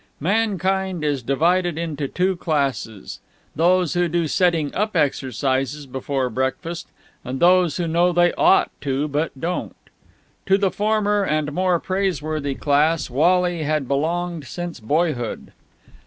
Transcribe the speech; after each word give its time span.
Mankind 0.19 1.03
is 1.03 1.21
divided 1.21 1.77
into 1.77 2.07
two 2.07 2.35
classes 2.35 3.19
those 3.55 3.93
who 3.93 4.07
do 4.07 4.27
setting 4.27 4.73
up 4.73 4.95
exercises 4.95 5.85
before 5.85 6.27
breakfast 6.31 6.87
and 7.23 7.39
those 7.39 7.77
who 7.77 7.85
know 7.87 8.11
they 8.11 8.33
ought 8.33 8.71
to 8.81 9.07
but 9.07 9.29
don't. 9.39 9.75
To 10.47 10.57
the 10.57 10.71
former 10.71 11.23
and 11.23 11.51
more 11.53 11.79
praiseworthy 11.79 12.55
class 12.55 13.11
Wally 13.11 13.61
had 13.61 13.87
belonged 13.87 14.47
since 14.47 14.79
boyhood. 14.79 15.51